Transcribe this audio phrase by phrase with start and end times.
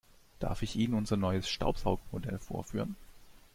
[0.39, 2.95] Darf ich Ihnen unser neues Staubsaugermodell vorführen?